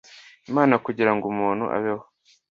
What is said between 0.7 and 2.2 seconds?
kugira ngo umuntu abeho